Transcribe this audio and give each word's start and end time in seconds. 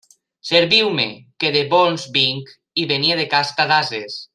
Serviu-me, 0.51 1.05
que 1.43 1.53
de 1.57 1.61
bons 1.75 2.07
vinc; 2.19 2.51
i 2.85 2.89
venia 2.95 3.23
de 3.23 3.31
casta 3.37 3.71
d'ases. 3.75 4.19